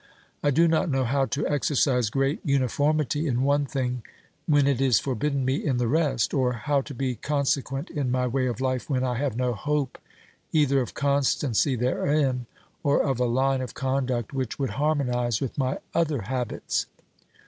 [0.41, 4.01] I do not know how to exercise great uni formity in one thing
[4.47, 8.25] when it is forbidden me in the rest, or how to be consequent in my
[8.25, 9.99] way of life when I have no hope
[10.51, 12.47] either of constancy therein
[12.81, 16.87] or of a line of conduct which would harmonise with my other habits.